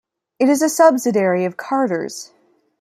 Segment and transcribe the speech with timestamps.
[0.39, 2.31] It is a subsidiary of Carter's.